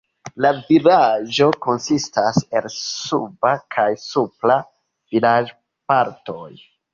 [0.43, 4.57] La vilaĝo konsistas el suba kaj supra
[5.15, 6.51] vilaĝpartoj.